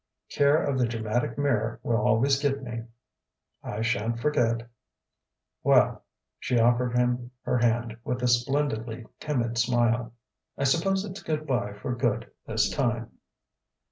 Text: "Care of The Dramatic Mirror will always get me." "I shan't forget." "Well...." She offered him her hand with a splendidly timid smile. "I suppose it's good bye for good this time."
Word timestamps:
"Care 0.31 0.57
of 0.63 0.79
The 0.79 0.87
Dramatic 0.87 1.37
Mirror 1.37 1.79
will 1.83 1.97
always 2.01 2.41
get 2.41 2.63
me." 2.63 2.85
"I 3.61 3.81
shan't 3.83 4.19
forget." 4.19 4.67
"Well...." 5.61 6.03
She 6.39 6.57
offered 6.59 6.97
him 6.97 7.29
her 7.43 7.59
hand 7.59 7.95
with 8.03 8.23
a 8.23 8.27
splendidly 8.27 9.05
timid 9.19 9.59
smile. 9.59 10.13
"I 10.57 10.63
suppose 10.63 11.05
it's 11.05 11.21
good 11.21 11.45
bye 11.45 11.73
for 11.73 11.93
good 11.95 12.31
this 12.47 12.67
time." 12.71 13.11